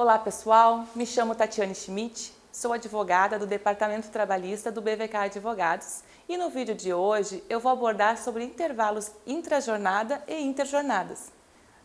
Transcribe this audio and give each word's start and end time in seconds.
Olá 0.00 0.16
pessoal, 0.16 0.86
me 0.94 1.04
chamo 1.04 1.34
Tatiane 1.34 1.74
Schmidt, 1.74 2.32
sou 2.52 2.72
advogada 2.72 3.36
do 3.36 3.48
Departamento 3.48 4.10
Trabalhista 4.10 4.70
do 4.70 4.80
BVK 4.80 5.16
Advogados 5.16 6.04
e 6.28 6.36
no 6.36 6.50
vídeo 6.50 6.72
de 6.72 6.94
hoje 6.94 7.42
eu 7.50 7.58
vou 7.58 7.72
abordar 7.72 8.16
sobre 8.16 8.44
intervalos 8.44 9.10
intrajornada 9.26 10.22
e 10.28 10.40
interjornadas. 10.40 11.32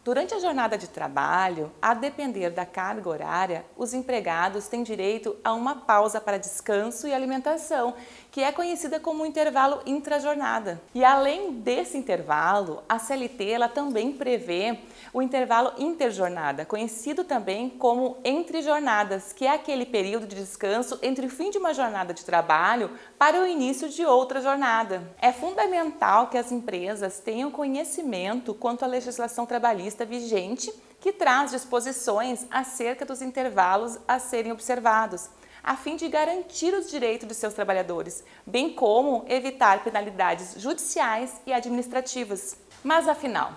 Durante 0.03 0.33
a 0.33 0.39
jornada 0.39 0.77
de 0.77 0.89
trabalho, 0.89 1.71
a 1.81 1.93
depender 1.93 2.49
da 2.49 2.65
carga 2.65 3.07
horária, 3.07 3.65
os 3.77 3.93
empregados 3.93 4.67
têm 4.67 4.83
direito 4.83 5.33
a 5.41 5.53
uma 5.53 5.75
pausa 5.75 6.19
para 6.19 6.37
descanso 6.37 7.07
e 7.07 7.13
alimentação, 7.13 7.93
que 8.29 8.43
é 8.43 8.51
conhecida 8.51 8.99
como 8.99 9.25
intervalo 9.25 9.81
intrajornada. 9.85 10.81
E 10.93 11.05
além 11.05 11.53
desse 11.53 11.97
intervalo, 11.97 12.83
a 12.89 12.99
CLT 12.99 13.49
ela 13.49 13.69
também 13.69 14.11
prevê 14.11 14.77
o 15.13 15.21
intervalo 15.21 15.71
interjornada, 15.77 16.65
conhecido 16.65 17.23
também 17.23 17.69
como 17.69 18.17
entre 18.25 18.61
jornadas, 18.61 19.31
que 19.31 19.45
é 19.45 19.51
aquele 19.51 19.85
período 19.85 20.27
de 20.27 20.35
descanso 20.35 20.99
entre 21.01 21.27
o 21.27 21.29
fim 21.29 21.49
de 21.49 21.57
uma 21.57 21.73
jornada 21.73 22.13
de 22.13 22.25
trabalho 22.25 22.91
para 23.17 23.39
o 23.39 23.47
início 23.47 23.87
de 23.87 24.05
outra 24.05 24.41
jornada. 24.41 25.01
É 25.21 25.31
fundamental 25.31 26.27
que 26.27 26.37
as 26.37 26.51
empresas 26.51 27.19
tenham 27.19 27.49
conhecimento 27.49 28.53
quanto 28.53 28.83
à 28.83 28.87
legislação 28.87 29.45
trabalhista 29.45 29.92
vigente, 30.05 30.73
que 30.99 31.11
traz 31.11 31.51
disposições 31.51 32.45
acerca 32.49 33.05
dos 33.05 33.21
intervalos 33.21 33.97
a 34.07 34.19
serem 34.19 34.51
observados 34.51 35.29
a 35.63 35.77
fim 35.77 35.95
de 35.95 36.09
garantir 36.09 36.73
os 36.73 36.91
direitos 36.91 37.27
de 37.27 37.33
seus 37.33 37.53
trabalhadores, 37.53 38.23
bem 38.45 38.73
como 38.73 39.23
evitar 39.29 39.81
penalidades 39.81 40.55
judiciais 40.61 41.41
e 41.45 41.53
administrativas. 41.53 42.57
Mas 42.83 43.07
afinal, 43.07 43.53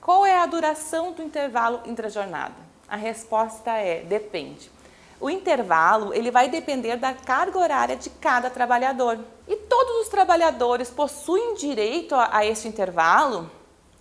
qual 0.00 0.24
é 0.24 0.38
a 0.38 0.46
duração 0.46 1.12
do 1.12 1.22
intervalo 1.22 1.82
intrajornada? 1.84 2.54
A 2.88 2.96
resposta 2.96 3.72
é 3.72 4.00
depende. 4.00 4.70
O 5.20 5.28
intervalo 5.28 6.14
ele 6.14 6.30
vai 6.30 6.48
depender 6.48 6.96
da 6.96 7.12
carga 7.12 7.58
horária 7.58 7.94
de 7.94 8.08
cada 8.08 8.48
trabalhador. 8.48 9.18
E 9.46 9.54
todos 9.54 10.00
os 10.00 10.08
trabalhadores 10.08 10.88
possuem 10.88 11.54
direito 11.56 12.14
a, 12.14 12.38
a 12.38 12.46
este 12.46 12.66
intervalo? 12.66 13.50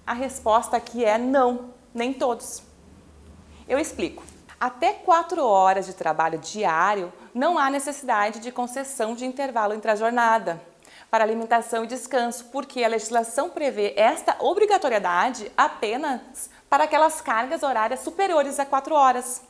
A 0.07 0.13
resposta 0.13 0.77
aqui 0.77 1.03
é 1.03 1.17
não, 1.17 1.71
nem 1.93 2.13
todos. 2.13 2.63
Eu 3.67 3.79
explico. 3.79 4.23
Até 4.59 4.93
quatro 4.93 5.45
horas 5.45 5.85
de 5.85 5.93
trabalho 5.93 6.37
diário 6.37 7.13
não 7.33 7.57
há 7.57 7.69
necessidade 7.69 8.39
de 8.39 8.51
concessão 8.51 9.15
de 9.15 9.25
intervalo 9.25 9.73
intrajornada 9.73 10.61
para 11.09 11.23
alimentação 11.23 11.83
e 11.83 11.87
descanso, 11.87 12.45
porque 12.51 12.83
a 12.83 12.87
legislação 12.87 13.49
prevê 13.49 13.93
esta 13.95 14.35
obrigatoriedade 14.39 15.51
apenas 15.57 16.49
para 16.69 16.83
aquelas 16.83 17.19
cargas 17.19 17.63
horárias 17.63 18.01
superiores 18.01 18.59
a 18.59 18.65
4 18.65 18.93
horas. 18.93 19.41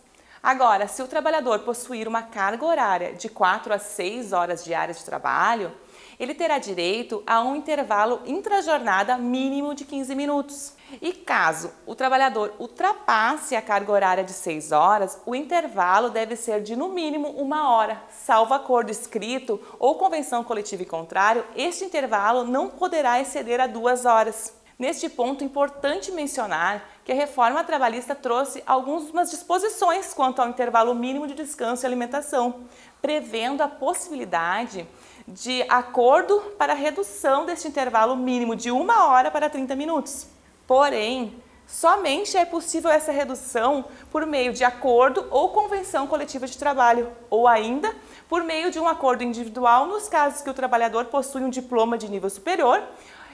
Agora, 0.42 0.88
se 0.88 1.02
o 1.02 1.08
trabalhador 1.08 1.60
possuir 1.60 2.08
uma 2.08 2.22
carga 2.22 2.66
horária 2.66 3.14
de 3.14 3.28
4 3.28 3.74
a 3.74 3.80
6 3.80 4.32
horas 4.32 4.64
diárias 4.64 5.00
de 5.00 5.06
trabalho, 5.06 5.72
ele 6.20 6.34
terá 6.34 6.58
direito 6.58 7.24
a 7.26 7.42
um 7.42 7.56
intervalo 7.56 8.22
intrajornada 8.26 9.18
mínimo 9.18 9.74
de 9.74 9.86
15 9.86 10.16
minutos. 10.16 10.74
E 11.02 11.14
caso 11.14 11.72
o 11.86 11.94
trabalhador 11.94 12.54
ultrapasse 12.60 13.56
a 13.56 13.62
carga 13.62 13.92
horária 13.92 14.24
de 14.24 14.34
6 14.34 14.72
horas, 14.72 15.22
o 15.26 15.36
intervalo 15.36 16.10
deve 16.10 16.36
ser 16.36 16.62
de 16.62 16.76
no 16.76 16.90
mínimo 16.90 17.30
uma 17.30 17.70
hora. 17.70 18.02
Salvo 18.10 18.54
acordo 18.54 18.92
escrito 18.92 19.62
ou 19.78 19.96
convenção 19.96 20.44
coletiva 20.44 20.84
e 20.84 20.86
contrário, 20.86 21.46
este 21.56 21.86
intervalo 21.86 22.44
não 22.44 22.70
poderá 22.70 23.22
exceder 23.22 23.62
a 23.62 23.68
duas 23.68 24.06
horas. 24.06 24.59
Neste 24.80 25.10
ponto, 25.10 25.44
é 25.44 25.46
importante 25.46 26.10
mencionar 26.10 26.82
que 27.04 27.12
a 27.12 27.16
reforma 27.16 27.66
trabalhista 27.66 28.16
trouxe 28.16 28.64
algumas 28.66 29.30
disposições 29.30 30.14
quanto 30.14 30.42
ao 30.42 30.48
intervalo 30.48 30.96
mínimo 30.96 31.28
de 31.28 31.34
descanso 31.34 31.84
e 31.84 31.86
alimentação, 31.86 32.62
prevendo 33.02 33.62
a 33.62 33.68
possibilidade 33.68 34.88
de 35.28 35.64
acordo 35.64 36.40
para 36.58 36.74
redução 36.74 37.46
deste 37.46 37.68
intervalo 37.68 38.16
mínimo 38.16 38.56
de 38.56 38.72
uma 38.72 39.08
hora 39.08 39.30
para 39.30 39.50
30 39.50 39.76
minutos. 39.76 40.28
Porém, 40.66 41.36
somente 41.68 42.38
é 42.38 42.46
possível 42.46 42.90
essa 42.90 43.12
redução 43.12 43.84
por 44.10 44.26
meio 44.26 44.54
de 44.54 44.64
acordo 44.64 45.28
ou 45.30 45.50
convenção 45.50 46.08
coletiva 46.08 46.48
de 46.48 46.58
trabalho, 46.58 47.12
ou 47.30 47.50
ainda 47.50 47.94
por 48.30 48.46
meio 48.46 48.72
de 48.72 48.80
um 48.80 48.88
acordo 48.88 49.26
individual 49.26 49.88
nos 49.88 50.08
casos 50.08 50.42
que 50.42 50.50
o 50.50 50.54
trabalhador 50.54 51.04
possui 51.08 51.44
um 51.44 51.50
diploma 51.50 51.98
de 51.98 52.10
nível 52.10 52.30
superior 52.30 52.82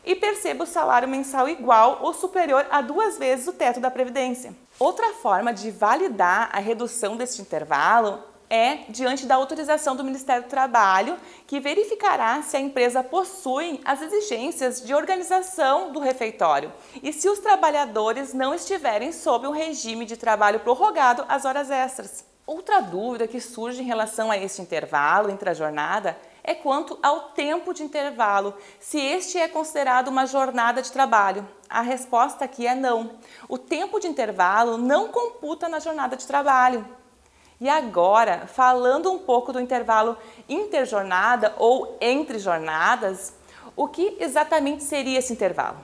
e 0.06 0.16
perceba 0.16 0.64
o 0.64 0.68
salário 0.68 1.08
mensal 1.08 1.50
igual 1.50 2.00
ou 2.02 2.14
superior 2.14 2.66
a 2.70 2.82
duas 2.82 3.18
vezes 3.18 3.48
o 3.48 3.54
teto 3.54 3.80
da 3.80 3.90
Previdência. 3.90 4.56
Outra 4.80 5.14
forma 5.14 5.54
de 5.54 5.72
validar 5.72 6.50
a 6.52 6.60
redução 6.60 7.16
deste 7.16 7.42
intervalo 7.42 8.22
é 8.50 8.80
diante 8.90 9.26
da 9.26 9.36
autorização 9.36 9.96
do 9.96 10.04
Ministério 10.04 10.44
do 10.44 10.50
Trabalho, 10.50 11.18
que 11.48 11.60
verificará 11.60 12.42
se 12.42 12.56
a 12.56 12.60
empresa 12.60 13.04
possui 13.04 13.82
as 13.84 14.02
exigências 14.02 14.82
de 14.82 14.94
organização 14.94 15.92
do 15.92 16.00
refeitório 16.00 16.72
e 17.02 17.12
se 17.12 17.28
os 17.28 17.40
trabalhadores 17.40 18.34
não 18.34 18.54
estiverem 18.54 19.12
sob 19.12 19.48
um 19.48 19.52
regime 19.52 20.06
de 20.06 20.18
trabalho 20.18 20.60
prorrogado 20.60 21.26
às 21.28 21.46
horas 21.46 21.72
extras. 21.72 22.26
Outra 22.46 22.80
dúvida 22.80 23.28
que 23.28 23.42
surge 23.42 23.82
em 23.82 23.86
relação 23.86 24.30
a 24.30 24.38
este 24.38 24.62
intervalo 24.62 25.32
entre 25.32 25.50
a 25.50 25.54
jornada 25.54 26.16
é 26.48 26.54
quanto 26.54 26.98
ao 27.02 27.22
tempo 27.32 27.74
de 27.74 27.84
intervalo, 27.84 28.54
se 28.80 29.00
este 29.00 29.40
é 29.40 29.48
considerado 29.48 30.10
uma 30.10 30.28
jornada 30.28 30.80
de 30.80 30.92
trabalho. 30.92 31.46
A 31.68 31.82
resposta 31.82 32.46
aqui 32.46 32.68
é 32.68 32.76
não. 32.76 33.10
O 33.50 33.58
tempo 33.58 34.00
de 34.00 34.08
intervalo 34.08 34.78
não 34.78 35.08
computa 35.08 35.68
na 35.68 35.80
jornada 35.80 36.16
de 36.16 36.28
trabalho. 36.28 36.86
E 37.60 37.68
agora, 37.68 38.46
falando 38.46 39.12
um 39.12 39.18
pouco 39.18 39.52
do 39.52 39.60
intervalo 39.60 40.16
interjornada 40.48 41.56
ou 41.58 41.98
entre 42.00 42.38
jornadas, 42.38 43.34
o 43.76 43.88
que 43.88 44.16
exatamente 44.20 44.84
seria 44.84 45.18
esse 45.18 45.34
intervalo? 45.34 45.78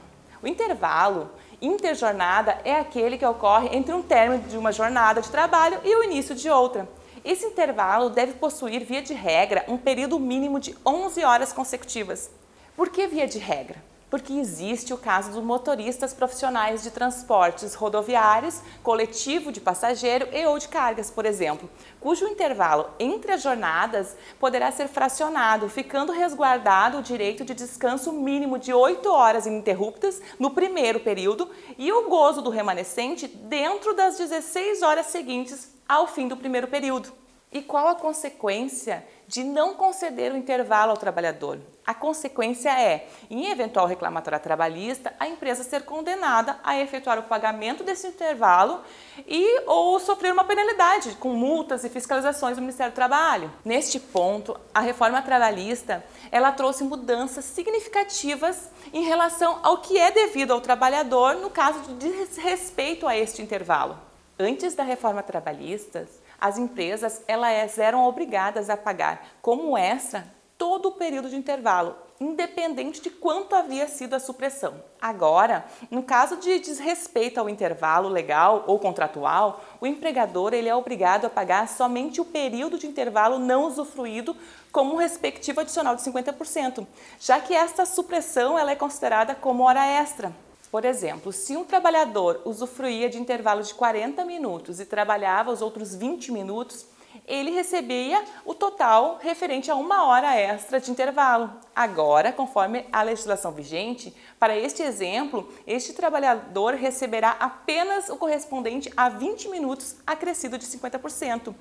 O 0.43 0.47
intervalo 0.47 1.31
interjornada 1.59 2.59
é 2.63 2.75
aquele 2.75 3.17
que 3.17 3.25
ocorre 3.25 3.75
entre 3.75 3.93
um 3.93 4.03
término 4.03 4.43
de 4.43 4.57
uma 4.57 4.71
jornada 4.71 5.21
de 5.21 5.29
trabalho 5.29 5.79
e 5.83 5.95
o 5.95 6.03
início 6.03 6.35
de 6.35 6.49
outra. 6.51 6.87
Esse 7.23 7.45
intervalo 7.45 8.09
deve 8.09 8.33
possuir, 8.33 8.83
via 8.83 9.01
de 9.01 9.13
regra, 9.13 9.63
um 9.67 9.77
período 9.77 10.19
mínimo 10.19 10.59
de 10.59 10.75
11 10.83 11.23
horas 11.23 11.53
consecutivas. 11.53 12.31
Por 12.75 12.89
que 12.89 13.05
via 13.05 13.27
de 13.27 13.37
regra? 13.37 13.83
Porque 14.09 14.33
existe 14.33 14.91
o 14.91 14.97
caso 14.97 15.31
dos 15.31 15.43
motoristas 15.43 16.15
profissionais 16.15 16.81
de 16.81 16.89
transportes 16.89 17.75
rodoviários, 17.75 18.59
coletivo 18.81 19.51
de 19.51 19.61
passageiro 19.61 20.27
e 20.33 20.45
ou 20.47 20.57
de 20.57 20.67
cargas, 20.67 21.11
por 21.11 21.25
exemplo, 21.25 21.69
cujo 21.99 22.27
intervalo 22.27 22.89
entre 22.99 23.33
as 23.33 23.43
jornadas 23.43 24.17
poderá 24.39 24.71
ser 24.71 24.87
fracionado, 24.87 25.69
ficando 25.69 26.11
resguardado 26.11 26.97
o 26.97 27.03
direito 27.03 27.45
de 27.45 27.53
descanso 27.53 28.11
mínimo 28.11 28.57
de 28.57 28.73
8 28.73 29.09
horas 29.09 29.45
ininterruptas 29.45 30.19
no 30.39 30.49
primeiro 30.49 30.99
período 30.99 31.49
e 31.77 31.91
o 31.91 32.09
gozo 32.09 32.41
do 32.41 32.49
remanescente 32.49 33.27
dentro 33.27 33.93
das 33.93 34.17
16 34.17 34.81
horas 34.81 35.05
seguintes 35.05 35.69
ao 35.91 36.07
fim 36.07 36.25
do 36.25 36.37
primeiro 36.37 36.69
período. 36.69 37.11
E 37.51 37.61
qual 37.61 37.89
a 37.89 37.95
consequência 37.95 39.05
de 39.27 39.43
não 39.43 39.73
conceder 39.73 40.31
o 40.31 40.37
intervalo 40.37 40.91
ao 40.91 40.97
trabalhador? 40.97 41.59
A 41.85 41.93
consequência 41.93 42.69
é, 42.69 43.09
em 43.29 43.51
eventual 43.51 43.85
reclamatória 43.85 44.39
trabalhista, 44.39 45.13
a 45.19 45.27
empresa 45.27 45.65
ser 45.65 45.83
condenada 45.83 46.57
a 46.63 46.79
efetuar 46.79 47.19
o 47.19 47.23
pagamento 47.23 47.83
desse 47.83 48.07
intervalo 48.07 48.79
e 49.27 49.63
ou 49.67 49.99
sofrer 49.99 50.31
uma 50.31 50.45
penalidade 50.45 51.11
com 51.15 51.33
multas 51.33 51.83
e 51.83 51.89
fiscalizações 51.89 52.55
do 52.55 52.61
Ministério 52.61 52.93
do 52.93 52.95
Trabalho. 52.95 53.51
Neste 53.65 53.99
ponto, 53.99 54.57
a 54.73 54.79
reforma 54.79 55.21
trabalhista, 55.21 56.05
ela 56.31 56.53
trouxe 56.53 56.85
mudanças 56.85 57.43
significativas 57.43 58.69
em 58.93 59.03
relação 59.03 59.59
ao 59.61 59.79
que 59.79 59.97
é 59.97 60.09
devido 60.09 60.51
ao 60.51 60.61
trabalhador 60.61 61.35
no 61.35 61.49
caso 61.49 61.81
de 61.81 61.95
desrespeito 61.95 63.05
a 63.05 63.17
este 63.17 63.41
intervalo. 63.41 64.10
Antes 64.41 64.73
da 64.73 64.81
reforma 64.81 65.21
trabalhista, 65.21 66.07
as 66.39 66.57
empresas 66.57 67.21
elas 67.27 67.77
eram 67.77 68.07
obrigadas 68.07 68.71
a 68.71 68.75
pagar 68.75 69.35
como 69.39 69.77
extra 69.77 70.25
todo 70.57 70.87
o 70.87 70.91
período 70.93 71.29
de 71.29 71.35
intervalo, 71.35 71.95
independente 72.19 72.99
de 72.99 73.11
quanto 73.11 73.55
havia 73.55 73.87
sido 73.87 74.15
a 74.15 74.19
supressão. 74.19 74.73
Agora, 74.99 75.63
no 75.91 76.01
caso 76.01 76.37
de 76.37 76.57
desrespeito 76.57 77.39
ao 77.39 77.47
intervalo 77.47 78.09
legal 78.09 78.63
ou 78.65 78.79
contratual, 78.79 79.63
o 79.79 79.85
empregador 79.85 80.55
ele 80.55 80.67
é 80.67 80.75
obrigado 80.75 81.25
a 81.25 81.29
pagar 81.29 81.67
somente 81.67 82.19
o 82.19 82.25
período 82.25 82.79
de 82.79 82.87
intervalo 82.87 83.37
não 83.37 83.67
usufruído 83.67 84.35
como 84.71 84.95
um 84.95 84.97
respectivo 84.97 85.61
adicional 85.61 85.95
de 85.95 86.01
50%, 86.01 86.87
já 87.19 87.39
que 87.39 87.53
esta 87.53 87.85
supressão 87.85 88.57
ela 88.57 88.71
é 88.71 88.75
considerada 88.75 89.35
como 89.35 89.67
hora 89.67 89.85
extra. 89.85 90.33
Por 90.71 90.85
exemplo, 90.85 91.33
se 91.33 91.57
um 91.57 91.65
trabalhador 91.65 92.41
usufruía 92.45 93.09
de 93.09 93.19
intervalo 93.19 93.61
de 93.61 93.73
40 93.73 94.23
minutos 94.23 94.79
e 94.79 94.85
trabalhava 94.85 95.51
os 95.51 95.61
outros 95.61 95.93
20 95.93 96.31
minutos, 96.31 96.85
ele 97.27 97.51
recebia 97.51 98.23
o 98.45 98.53
total 98.53 99.19
referente 99.21 99.69
a 99.69 99.75
uma 99.75 100.05
hora 100.05 100.35
extra 100.35 100.79
de 100.79 100.91
intervalo. 100.91 101.51
Agora, 101.75 102.31
conforme 102.31 102.85
a 102.91 103.01
legislação 103.01 103.51
vigente, 103.51 104.13
para 104.39 104.57
este 104.57 104.81
exemplo, 104.83 105.51
este 105.65 105.93
trabalhador 105.93 106.73
receberá 106.73 107.31
apenas 107.39 108.09
o 108.09 108.17
correspondente 108.17 108.91
a 108.95 109.09
20 109.09 109.49
minutos 109.49 109.95
acrescido 110.05 110.57
de 110.57 110.65
50%. 110.65 111.53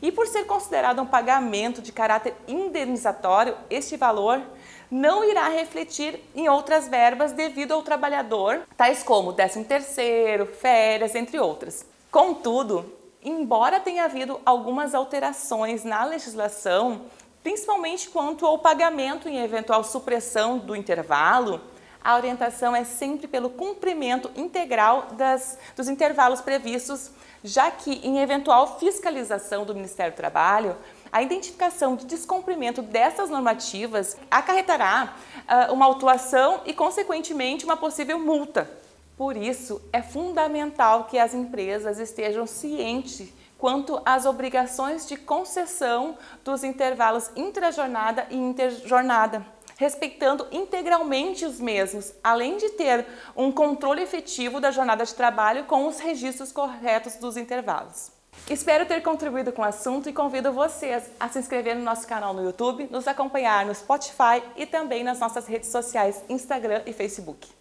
E 0.00 0.12
por 0.12 0.26
ser 0.26 0.44
considerado 0.44 1.02
um 1.02 1.06
pagamento 1.06 1.82
de 1.82 1.92
caráter 1.92 2.34
indenizatório, 2.46 3.56
este 3.68 3.96
valor 3.96 4.42
não 4.90 5.22
irá 5.24 5.48
refletir 5.48 6.22
em 6.34 6.48
outras 6.48 6.88
verbas 6.88 7.32
devido 7.32 7.72
ao 7.72 7.82
trabalhador, 7.82 8.62
tais 8.76 9.02
como 9.02 9.34
13º, 9.34 10.46
férias, 10.46 11.14
entre 11.14 11.38
outras. 11.38 11.84
Contudo, 12.10 12.90
embora 13.22 13.80
tenha 13.80 14.04
havido 14.04 14.40
algumas 14.44 14.94
alterações 14.94 15.84
na 15.84 16.04
legislação, 16.04 17.02
principalmente 17.42 18.10
quanto 18.10 18.46
ao 18.46 18.58
pagamento 18.58 19.28
em 19.28 19.38
eventual 19.38 19.82
supressão 19.84 20.58
do 20.58 20.76
intervalo, 20.76 21.60
a 22.02 22.16
orientação 22.16 22.74
é 22.74 22.84
sempre 22.84 23.26
pelo 23.26 23.50
cumprimento 23.50 24.30
integral 24.36 25.08
das, 25.12 25.58
dos 25.76 25.88
intervalos 25.88 26.40
previstos, 26.40 27.10
já 27.42 27.70
que 27.70 28.00
em 28.06 28.20
eventual 28.20 28.78
fiscalização 28.78 29.64
do 29.64 29.74
Ministério 29.74 30.12
do 30.12 30.16
Trabalho, 30.16 30.76
a 31.12 31.22
identificação 31.22 31.96
de 31.96 32.06
descumprimento 32.06 32.82
dessas 32.82 33.30
normativas 33.30 34.16
acarretará 34.30 35.14
uh, 35.36 35.72
uma 35.72 35.86
autuação 35.86 36.60
e, 36.66 36.72
consequentemente, 36.72 37.64
uma 37.64 37.76
possível 37.76 38.18
multa. 38.18 38.70
Por 39.18 39.36
isso, 39.36 39.82
é 39.92 40.00
fundamental 40.00 41.04
que 41.10 41.18
as 41.18 41.34
empresas 41.34 41.98
estejam 41.98 42.46
cientes 42.46 43.28
quanto 43.58 44.00
às 44.06 44.24
obrigações 44.24 45.08
de 45.08 45.16
concessão 45.16 46.16
dos 46.44 46.62
intervalos 46.62 47.28
intrajornada 47.34 48.28
e 48.30 48.36
interjornada, 48.36 49.44
respeitando 49.76 50.46
integralmente 50.52 51.44
os 51.44 51.58
mesmos, 51.58 52.12
além 52.22 52.58
de 52.58 52.68
ter 52.70 53.04
um 53.36 53.50
controle 53.50 54.02
efetivo 54.02 54.60
da 54.60 54.70
jornada 54.70 55.04
de 55.04 55.12
trabalho 55.12 55.64
com 55.64 55.88
os 55.88 55.98
registros 55.98 56.52
corretos 56.52 57.16
dos 57.16 57.36
intervalos. 57.36 58.12
Espero 58.48 58.86
ter 58.86 59.02
contribuído 59.02 59.50
com 59.50 59.62
o 59.62 59.64
assunto 59.64 60.08
e 60.08 60.12
convido 60.12 60.52
vocês 60.52 61.10
a 61.18 61.28
se 61.28 61.40
inscrever 61.40 61.74
no 61.74 61.82
nosso 61.82 62.06
canal 62.06 62.32
no 62.32 62.44
YouTube, 62.44 62.86
nos 62.88 63.08
acompanhar 63.08 63.66
no 63.66 63.74
Spotify 63.74 64.40
e 64.56 64.64
também 64.64 65.02
nas 65.02 65.18
nossas 65.18 65.48
redes 65.48 65.70
sociais 65.70 66.22
Instagram 66.28 66.82
e 66.86 66.92
Facebook. 66.92 67.57